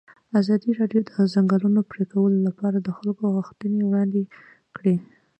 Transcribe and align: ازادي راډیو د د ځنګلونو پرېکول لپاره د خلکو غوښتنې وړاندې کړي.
ازادي 0.39 0.69
راډیو 0.79 1.01
د 1.05 1.09
د 1.17 1.19
ځنګلونو 1.33 1.79
پرېکول 1.91 2.33
لپاره 2.47 2.77
د 2.81 2.89
خلکو 2.97 3.23
غوښتنې 3.35 3.79
وړاندې 3.83 4.21
کړي. 4.75 4.95